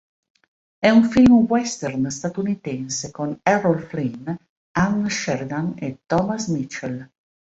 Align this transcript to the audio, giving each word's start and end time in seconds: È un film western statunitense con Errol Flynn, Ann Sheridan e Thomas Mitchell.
È 0.79 0.89
un 0.89 1.03
film 1.03 1.43
western 1.47 2.09
statunitense 2.09 3.11
con 3.11 3.37
Errol 3.43 3.83
Flynn, 3.83 4.31
Ann 4.71 5.05
Sheridan 5.05 5.75
e 5.77 5.99
Thomas 6.07 6.47
Mitchell. 6.47 7.07